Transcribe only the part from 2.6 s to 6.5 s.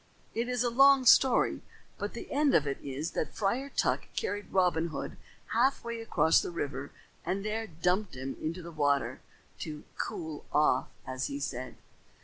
it is that Friar Tuck carried Robin Hood half way across the